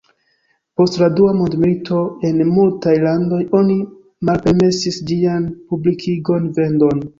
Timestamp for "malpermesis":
4.31-5.01